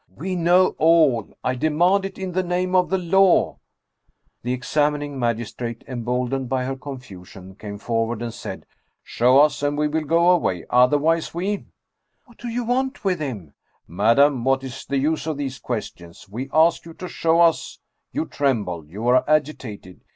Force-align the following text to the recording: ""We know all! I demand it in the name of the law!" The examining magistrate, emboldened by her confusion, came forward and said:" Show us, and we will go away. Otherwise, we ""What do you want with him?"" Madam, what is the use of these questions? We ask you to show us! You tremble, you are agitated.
""We 0.21 0.35
know 0.35 0.73
all! 0.79 1.29
I 1.43 1.53
demand 1.53 2.05
it 2.05 2.17
in 2.17 2.31
the 2.31 2.41
name 2.41 2.73
of 2.75 2.89
the 2.89 2.97
law!" 2.97 3.59
The 4.41 4.51
examining 4.51 5.19
magistrate, 5.19 5.83
emboldened 5.87 6.49
by 6.49 6.63
her 6.65 6.75
confusion, 6.75 7.53
came 7.53 7.77
forward 7.77 8.19
and 8.23 8.33
said:" 8.33 8.65
Show 9.03 9.39
us, 9.39 9.61
and 9.61 9.77
we 9.77 9.87
will 9.87 10.01
go 10.05 10.31
away. 10.31 10.65
Otherwise, 10.71 11.35
we 11.35 11.67
""What 12.25 12.39
do 12.39 12.47
you 12.47 12.63
want 12.63 13.05
with 13.05 13.19
him?"" 13.19 13.53
Madam, 13.87 14.43
what 14.43 14.63
is 14.63 14.87
the 14.87 14.97
use 14.97 15.27
of 15.27 15.37
these 15.37 15.59
questions? 15.59 16.27
We 16.27 16.49
ask 16.51 16.83
you 16.83 16.95
to 16.95 17.07
show 17.07 17.39
us! 17.39 17.77
You 18.11 18.25
tremble, 18.25 18.87
you 18.87 19.07
are 19.07 19.23
agitated. 19.27 20.01